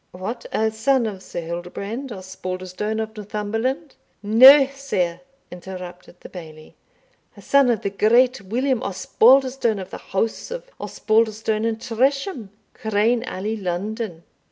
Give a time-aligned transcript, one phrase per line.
[0.13, 3.93] "What, a son of Sir Hildebrand Osbaldistone of Northumberland?"
[4.23, 6.73] "No, sir," interrupted the Bailie;
[7.37, 13.21] "a son of the great William Osbaldistone of the House of Osbaldistone and Tresham, Crane
[13.25, 14.23] Alley, London."